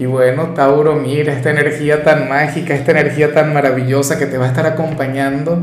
[0.00, 4.46] Y bueno, Tauro, mira esta energía tan mágica, esta energía tan maravillosa que te va
[4.46, 5.58] a estar acompañando.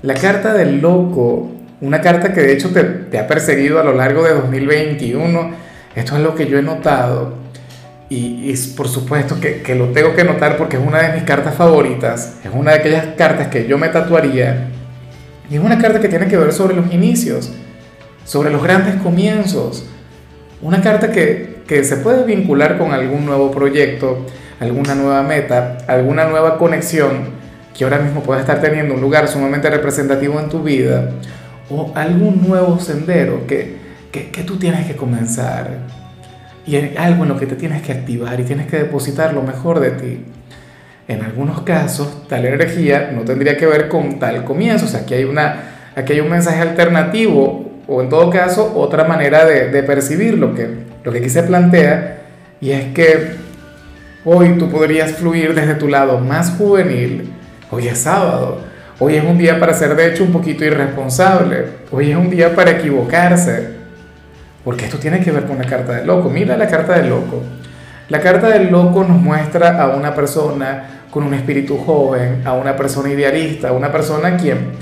[0.00, 1.50] La carta del loco,
[1.82, 5.50] una carta que de hecho te, ha perseguido a lo largo de 2021.
[5.94, 7.34] Esto es lo que yo he notado.
[8.08, 11.24] Y, y por supuesto que, que, lo tengo que notar porque es una de mis
[11.24, 12.38] cartas favoritas.
[12.42, 14.68] Es una de aquellas cartas que yo me tatuaría.
[15.50, 17.52] Y es una carta que tiene que ver sobre los inicios,
[18.24, 19.84] sobre los grandes comienzos.
[20.62, 24.26] Una carta que, que se puede vincular con algún nuevo proyecto,
[24.60, 27.42] alguna nueva meta, alguna nueva conexión
[27.76, 31.10] que ahora mismo pueda estar teniendo un lugar sumamente representativo en tu vida,
[31.70, 33.76] o algún nuevo sendero que,
[34.10, 35.78] que, tú tienes que comenzar,
[36.66, 39.80] y algo en lo que te tienes que activar y tienes que depositar lo mejor
[39.80, 40.24] de ti.
[41.08, 45.14] En algunos casos, tal energía no tendría que ver con tal comienzo, o sea, aquí
[45.14, 50.38] hay, una, aquí hay un mensaje alternativo o en todo caso otra manera de, percibir
[50.38, 50.68] lo que,
[51.02, 52.18] lo que aquí se plantea,
[52.60, 53.32] y es que
[54.24, 57.32] hoy tú podrías fluir desde tu lado más juvenil,
[57.70, 58.60] hoy es sábado,
[58.98, 62.54] hoy es un día para ser de hecho un poquito irresponsable, hoy es un día
[62.54, 63.70] para equivocarse,
[64.64, 67.42] porque esto tiene que ver con la carta del loco, mira la carta del loco.
[68.08, 72.76] La carta del loco nos muestra a una persona con un espíritu joven, a una
[72.76, 74.72] persona idealista, a una persona quien,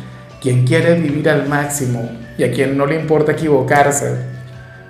[0.40, 2.08] quien quiere vivir al máximo,
[2.40, 4.14] y a quien no le importa equivocarse,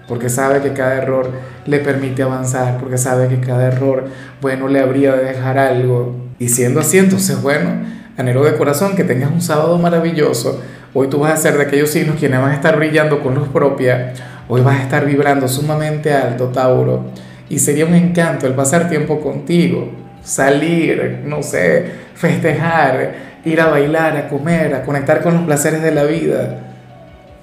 [0.07, 1.33] porque sabe que cada error
[1.67, 4.05] le permite avanzar, porque sabe que cada error,
[4.41, 6.15] bueno, le habría de dejar algo.
[6.39, 7.71] Y siendo así, entonces, bueno,
[8.17, 10.63] anhelo de corazón que tengas un sábado maravilloso.
[10.95, 13.49] Hoy tú vas a ser de aquellos signos quienes van a estar brillando con luz
[13.49, 14.13] propia.
[14.47, 17.07] Hoy vas a estar vibrando sumamente alto, Tauro.
[17.49, 19.91] Y sería un encanto el pasar tiempo contigo,
[20.23, 21.85] salir, no sé,
[22.15, 26.70] festejar, ir a bailar, a comer, a conectar con los placeres de la vida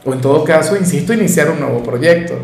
[0.05, 2.35] o en todo caso, insisto, iniciar un nuevo proyecto.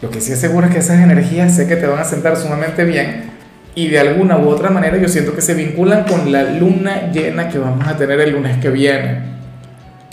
[0.00, 2.36] Lo que sí es seguro es que esas energías sé que te van a sentar
[2.36, 3.30] sumamente bien
[3.74, 7.48] y de alguna u otra manera yo siento que se vinculan con la luna llena
[7.48, 9.38] que vamos a tener el lunes que viene.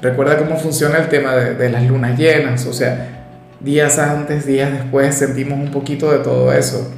[0.01, 3.25] Recuerda cómo funciona el tema de, de las lunas llenas, o sea,
[3.59, 6.93] días antes, días después sentimos un poquito de todo eso.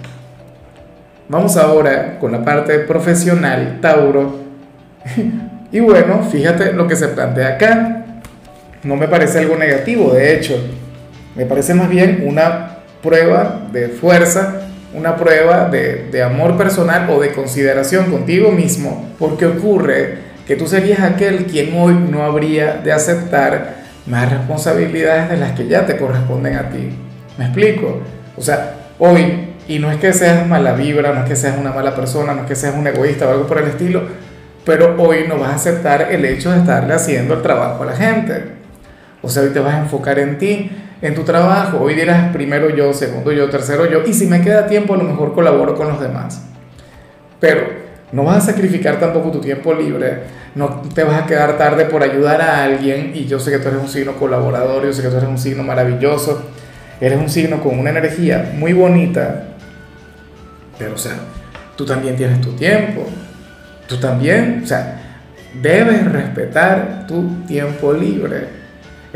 [1.29, 4.39] Vamos ahora con la parte profesional, Tauro.
[5.71, 8.06] y bueno, fíjate lo que se plantea acá
[8.83, 10.55] no me parece algo negativo, de hecho,
[11.35, 14.61] me parece más bien una prueba de fuerza,
[14.93, 20.17] una prueba de, amor personal o de consideración contigo mismo, porque ocurre
[20.47, 25.67] que tú serías aquel quien hoy no habría de aceptar más responsabilidades de las que
[25.67, 26.89] ya te corresponden a ti.
[27.37, 28.01] ¿Me explico?
[28.35, 31.71] O sea, hoy, y no es que seas mala vibra, no es que seas una
[31.71, 34.03] mala persona, no es que seas un egoísta o algo por el estilo,
[34.65, 37.95] pero hoy no vas a aceptar el hecho de estarle haciendo el trabajo a la
[37.95, 38.57] gente.
[39.21, 41.79] O sea, hoy te vas a enfocar en ti, en tu trabajo.
[41.79, 44.03] Hoy dirás primero yo, segundo yo, tercero yo.
[44.05, 46.43] Y si me queda tiempo, a lo mejor colaboro con los demás.
[47.39, 47.61] Pero
[48.11, 50.37] no vas a sacrificar tampoco tu tiempo libre.
[50.55, 53.11] No te vas a quedar tarde por ayudar a alguien.
[53.15, 55.37] Y yo sé que tú eres un signo colaborador, yo sé que tú eres un
[55.37, 56.43] signo maravilloso.
[56.99, 59.49] Eres un signo con una energía muy bonita.
[60.79, 61.13] Pero, o sea,
[61.75, 63.05] tú también tienes tu tiempo.
[63.87, 65.01] Tú también, o sea,
[65.61, 68.56] debes respetar tu tiempo libre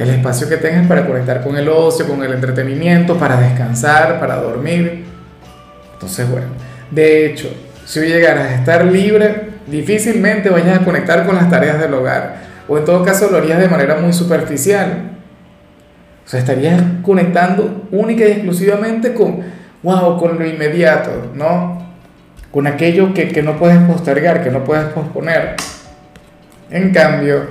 [0.02, 4.38] el espacio que tengas para conectar con el ocio, con el entretenimiento, para descansar, para
[4.38, 5.06] dormir.
[5.94, 6.48] Entonces, bueno,
[6.90, 7.54] de hecho,
[7.86, 12.78] si llegaras a estar libre, difícilmente vayas a conectar con las tareas del hogar, o
[12.80, 15.12] en todo caso lo harías de manera muy superficial.
[16.26, 19.42] O sea, estarías conectando única y exclusivamente con,
[19.84, 21.80] wow, con lo inmediato, ¿no?
[22.50, 25.58] Con aquello que, que no puedes postergar, que no puedes posponer.
[26.72, 27.48] En cambio,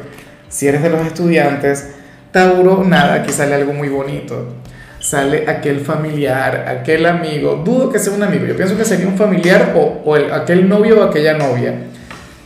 [0.48, 1.94] si eres de los estudiantes,
[2.32, 4.54] Tauro, nada, aquí sale algo muy bonito.
[5.00, 7.62] Sale aquel familiar, aquel amigo.
[7.64, 8.46] Dudo que sea un amigo.
[8.46, 11.74] Yo pienso que sería un familiar o, o el, aquel novio o aquella novia.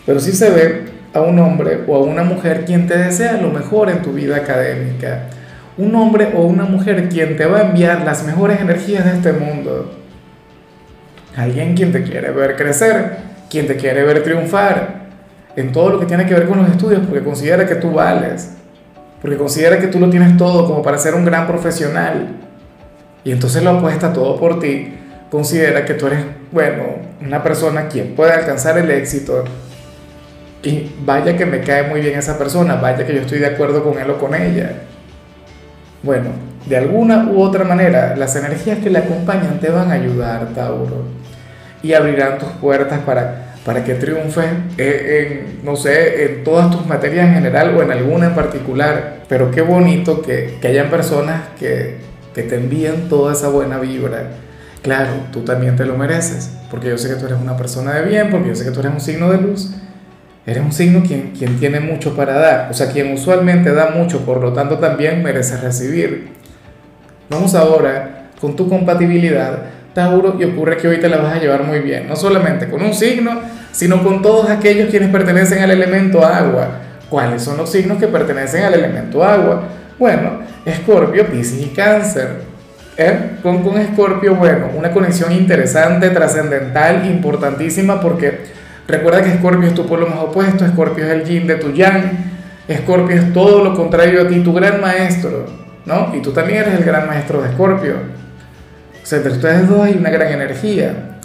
[0.07, 3.51] Pero sí se ve a un hombre o a una mujer quien te desea lo
[3.51, 5.25] mejor en tu vida académica.
[5.77, 9.33] Un hombre o una mujer quien te va a enviar las mejores energías de este
[9.33, 9.93] mundo.
[11.37, 13.17] Alguien quien te quiere ver crecer,
[13.51, 15.05] quien te quiere ver triunfar
[15.57, 18.53] en todo lo que tiene que ver con los estudios porque considera que tú vales
[19.25, 22.27] porque considera que tú lo tienes todo como para ser un gran profesional.
[23.25, 24.99] Y entonces lo apuesta todo por ti,
[25.31, 26.83] considera que tú eres, bueno,
[27.23, 29.45] una persona quien puede alcanzar el éxito.
[30.63, 33.83] Y vaya que me cae muy bien esa persona, vaya que yo estoy de acuerdo
[33.83, 34.83] con él o con ella.
[36.03, 36.29] Bueno,
[36.67, 41.07] de alguna u otra manera, las energías que le acompañan te van a ayudar, Tauro,
[41.83, 44.47] y abrirán tus puertas para, para que triunfes
[44.77, 49.23] en, no sé, en todas tus materias en general o en alguna en particular.
[49.29, 51.97] Pero qué bonito que, que hayan personas que,
[52.35, 54.31] que te envíen toda esa buena vibra.
[54.83, 58.03] Claro, tú también te lo mereces, porque yo sé que tú eres una persona de
[58.03, 59.71] bien, porque yo sé que tú eres un signo de luz.
[60.47, 64.27] Eres un signo quien, quien tiene mucho para dar, o sea, quien usualmente da mucho,
[64.27, 66.29] por lo tanto también merece recibir.
[67.31, 69.63] Vamos ahora con tu compatibilidad,
[69.95, 72.83] Tauro, y ocurre que hoy te la vas a llevar muy bien, no solamente con
[72.83, 73.41] un signo,
[73.73, 76.69] sino con todos aquellos quienes pertenecen al elemento agua.
[77.09, 79.63] ¿Cuáles son los signos que pertenecen al elemento agua?
[79.99, 82.55] Bueno, Escorpio, Piscis y Cáncer.
[82.97, 83.39] ¿Eh?
[83.43, 88.41] Con, con Escorpio, bueno, una conexión interesante, trascendental, importantísima, porque
[88.87, 92.35] recuerda que Escorpio es tu polo más opuesto, Escorpio es el yin de tu yang,
[92.69, 95.47] Escorpio es todo lo contrario a ti, tu gran maestro,
[95.85, 96.13] ¿no?
[96.15, 98.24] Y tú también eres el gran maestro de Escorpio.
[99.05, 101.19] O sea, entre ustedes dos hay una gran energía.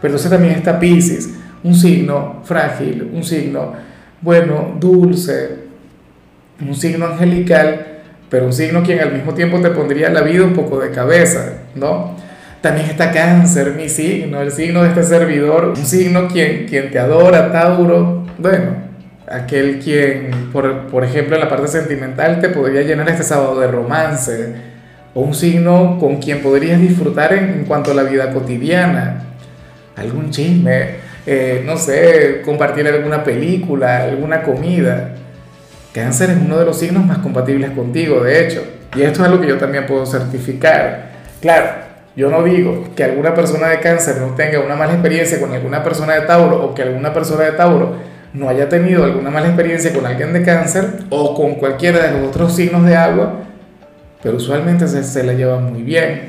[0.00, 1.30] Pero entonces también está Pisces,
[1.62, 3.74] un signo frágil, un signo,
[4.20, 5.66] bueno, dulce,
[6.60, 7.96] un signo angelical
[8.28, 11.58] pero un signo quien al mismo tiempo te pondría la vida un poco de cabeza,
[11.74, 12.16] ¿no?
[12.60, 16.98] También está cáncer, mi signo, el signo de este servidor, un signo quien, quien te
[16.98, 18.86] adora, Tauro, bueno,
[19.30, 23.68] aquel quien, por, por ejemplo, en la parte sentimental te podría llenar este sábado de
[23.68, 24.54] romance,
[25.16, 29.22] o un signo con quien podrías disfrutar en, cuanto a la vida cotidiana,
[29.96, 35.14] algún chisme, eh, no sé, compartir alguna película, alguna comida.
[35.94, 38.62] Cáncer es uno de los signos más compatibles contigo, de hecho.
[38.94, 41.12] Y esto es algo que yo también puedo certificar.
[41.40, 41.66] Claro,
[42.14, 45.82] yo no digo que alguna persona de cáncer no tenga una mala experiencia con alguna
[45.82, 47.94] persona de Tauro o que alguna persona de Tauro
[48.34, 52.28] no haya tenido alguna mala experiencia con alguien de cáncer o con cualquiera de los
[52.28, 53.45] otros signos de agua,
[54.26, 56.22] pero usualmente se, se la lleva muy bien.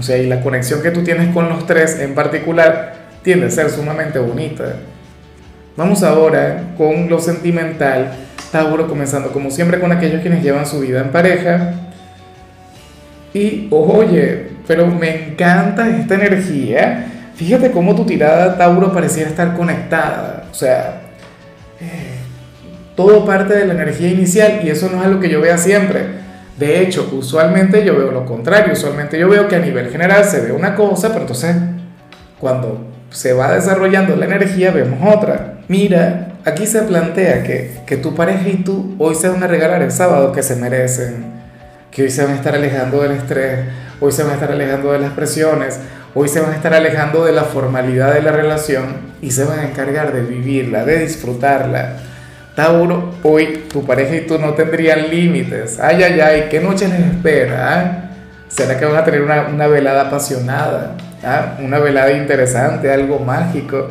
[0.00, 3.50] O sea, y la conexión que tú tienes con los tres en particular tiende a
[3.50, 4.74] ser sumamente bonita.
[5.76, 8.14] Vamos ahora con lo sentimental
[8.50, 11.72] Tauro, comenzando como siempre con aquellos quienes llevan su vida en pareja.
[13.32, 17.06] Y oye, pero me encanta esta energía.
[17.36, 20.46] Fíjate cómo tu tirada, Tauro, pareciera estar conectada.
[20.50, 21.02] O sea,
[21.80, 22.16] eh,
[22.96, 26.25] todo parte de la energía inicial y eso no es algo que yo vea siempre.
[26.58, 28.72] De hecho, usualmente yo veo lo contrario.
[28.72, 31.56] Usualmente yo veo que a nivel general se ve una cosa, pero entonces
[32.38, 35.58] cuando se va desarrollando la energía vemos otra.
[35.68, 39.82] Mira, aquí se plantea que, que tu pareja y tú hoy se van a regalar
[39.82, 41.24] el sábado que se merecen,
[41.90, 43.66] que hoy se van a estar alejando del estrés,
[44.00, 45.78] hoy se van a estar alejando de las presiones,
[46.14, 49.60] hoy se van a estar alejando de la formalidad de la relación y se van
[49.60, 51.96] a encargar de vivirla, de disfrutarla.
[52.56, 55.78] Tauro, hoy tu pareja y tú no tendrían límites.
[55.78, 57.74] Ay, ay, ay, ¿qué noche les espera?
[57.74, 58.10] Ah?
[58.48, 60.96] ¿Será que van a tener una, una velada apasionada?
[61.22, 61.58] ¿Ah?
[61.62, 63.90] Una velada interesante, algo mágico.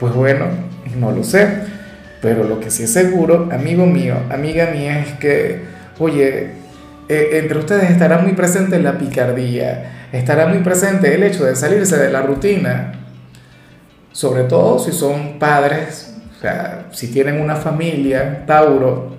[0.00, 0.46] Pues bueno,
[0.98, 1.46] no lo sé.
[2.20, 5.60] Pero lo que sí es seguro, amigo mío, amiga mía, es que,
[6.00, 6.50] oye,
[7.08, 11.96] eh, entre ustedes estará muy presente la picardía, estará muy presente el hecho de salirse
[11.96, 12.92] de la rutina,
[14.12, 16.11] sobre todo si son padres,
[16.42, 19.14] sea, si tienen una familia, Tauro,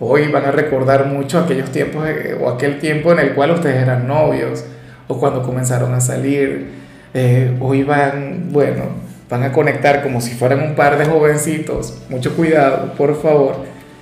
[0.00, 3.82] hoy van a recordar mucho aquellos tiempos eh, o aquel tiempo en el cual ustedes
[3.82, 4.64] eran novios
[5.06, 6.70] o cuando comenzaron a salir,
[7.12, 8.84] eh, hoy van, bueno,
[9.28, 11.98] van a conectar como si fueran un par de jovencitos.
[12.08, 13.56] Mucho cuidado, por favor.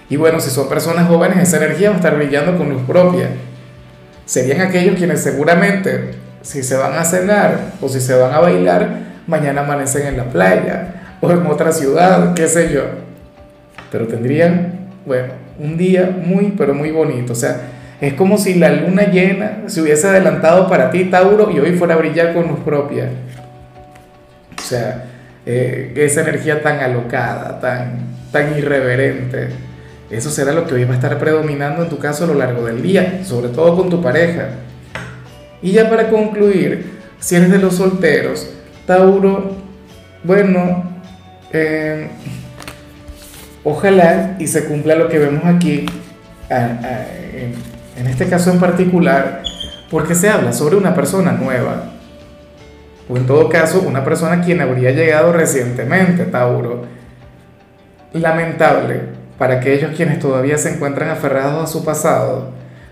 [0.08, 3.30] Y bueno, si son personas jóvenes, esa energía va a estar brillando con luz propia.
[4.26, 8.88] Serían aquellos quienes seguramente, si se van a cenar o si se van a bailar,
[9.26, 12.82] mañana amanecen en la playa o en otra ciudad, qué sé yo.
[13.90, 17.32] Pero tendrían, bueno, un día muy, pero muy bonito.
[17.32, 17.60] O sea,
[18.00, 21.94] es como si la luna llena se hubiese adelantado para ti, Tauro, y hoy fuera
[21.94, 23.08] a brillar con luz propia.
[24.58, 25.04] O sea,
[25.46, 28.00] eh, esa energía tan alocada, tan,
[28.32, 29.50] tan irreverente.
[30.10, 32.66] Eso será lo que hoy va a estar predominando en tu caso a lo largo
[32.66, 34.48] del día, sobre todo con tu pareja.
[35.62, 38.50] Y ya para concluir, si eres de los solteros,
[38.84, 39.56] Tauro,
[40.24, 40.91] bueno,
[41.52, 42.08] eh,
[43.64, 45.86] ojalá y se cumpla lo que vemos aquí,
[46.48, 49.42] en este caso en particular,
[49.90, 51.92] porque se habla sobre una persona nueva,
[53.08, 56.86] o en todo caso una persona quien habría llegado recientemente, Tauro.
[58.12, 59.00] Lamentable
[59.38, 62.50] para aquellos quienes todavía se encuentran aferrados a su pasado.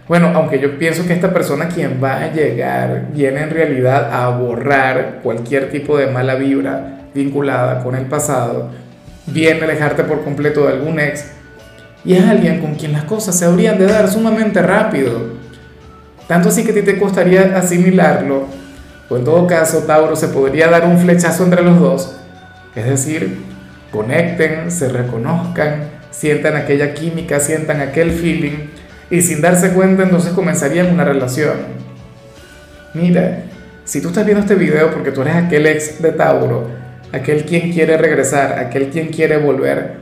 [0.08, 4.28] Bueno, aunque yo pienso que esta persona quien va a llegar viene en realidad a
[4.30, 8.70] borrar cualquier tipo de mala vibra vinculada con el pasado.
[9.26, 11.26] viene alejarte por completo de algún ex
[12.04, 15.38] y es alguien con quien las cosas se habrían de dar sumamente rápido.
[16.26, 18.46] Tanto así que a ti te costaría asimilarlo,
[19.08, 22.16] o en todo caso Tauro se podría dar un flechazo entre los dos,
[22.74, 23.42] es decir,
[23.90, 28.68] conecten, se reconozcan, sientan aquella química, sientan aquel feeling
[29.10, 31.80] y sin darse cuenta entonces comenzarían una relación.
[32.94, 33.42] Mira,
[33.84, 36.68] si tú estás viendo este video porque tú eres aquel ex de Tauro,
[37.12, 39.94] aquel quien quiere regresar, aquel quien quiere volver,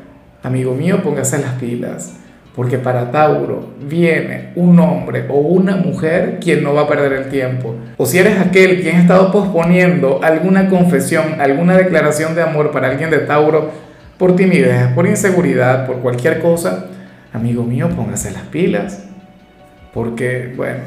[0.42, 2.14] amigo mío, póngase las pilas.
[2.54, 7.28] Porque para Tauro viene un hombre o una mujer quien no va a perder el
[7.28, 7.76] tiempo.
[7.96, 12.88] O si eres aquel quien ha estado posponiendo alguna confesión, alguna declaración de amor para
[12.88, 13.70] alguien de Tauro
[14.18, 16.86] por timidez, por inseguridad, por cualquier cosa,
[17.32, 19.04] amigo mío, póngase las pilas.
[19.94, 20.80] Porque, bueno,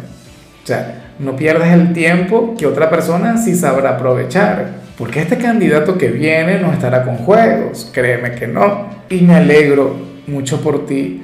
[0.61, 4.80] o sea, no pierdas el tiempo que otra persona sí sabrá aprovechar.
[5.01, 8.85] Porque este candidato que viene no estará con juegos, créeme que no.
[9.09, 9.95] Y me alegro
[10.27, 11.23] mucho por ti.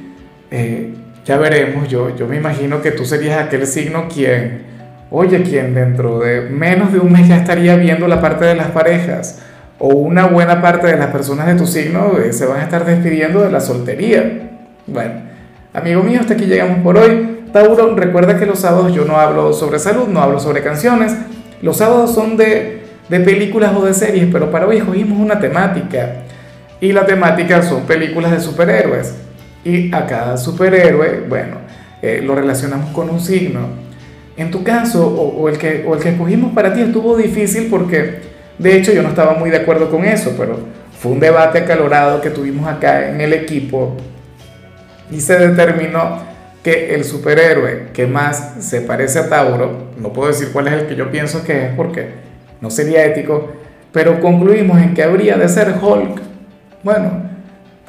[0.49, 4.63] Eh, ya veremos, yo, yo me imagino que tú serías aquel signo quien,
[5.11, 8.71] oye, quien dentro de menos de un mes ya estaría viendo la parte de las
[8.71, 9.43] parejas.
[9.77, 12.83] O una buena parte de las personas de tu signo eh, se van a estar
[12.83, 14.57] despidiendo de la soltería.
[14.87, 15.21] Bueno,
[15.71, 17.41] amigo mío, hasta aquí llegamos por hoy.
[17.53, 21.15] Tauro, recuerda que los sábados yo no hablo sobre salud, no hablo sobre canciones.
[21.61, 26.23] Los sábados son de, de películas o de series, pero para hoy escogimos una temática.
[26.79, 29.15] Y la temática son películas de superhéroes.
[29.63, 31.57] Y a cada superhéroe, bueno,
[32.01, 33.61] eh, lo relacionamos con un signo.
[34.35, 37.67] En tu caso, o, o, el que, o el que escogimos para ti estuvo difícil
[37.69, 38.19] porque,
[38.59, 40.59] de hecho, yo no estaba muy de acuerdo con eso, pero
[40.99, 43.95] fue un debate acalorado que tuvimos acá en el equipo
[45.11, 46.21] y se determinó
[46.63, 50.87] que el superhéroe que más se parece a Tauro, no puedo decir cuál es el
[50.87, 52.26] que yo pienso que es porque
[52.61, 53.51] no sería ético,
[53.91, 56.21] pero concluimos en que habría de ser Hulk.
[56.83, 57.23] Bueno,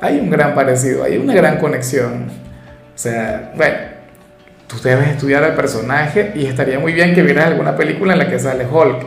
[0.00, 2.26] hay un gran parecido, hay una gran conexión.
[2.94, 3.76] O sea, bueno,
[4.66, 8.28] tú debes estudiar al personaje y estaría muy bien que vieras alguna película en la
[8.28, 9.06] que sale Hulk.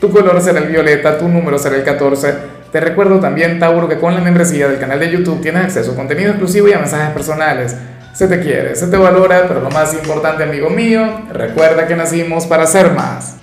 [0.00, 2.34] Tu color será el violeta, tu número será el 14.
[2.70, 5.94] Te recuerdo también, Tauro, que con la membresía del canal de YouTube tienes acceso a
[5.94, 7.76] contenido exclusivo y a mensajes personales.
[8.12, 12.46] Se te quiere, se te valora, pero lo más importante, amigo mío, recuerda que nacimos
[12.46, 13.32] para ser más.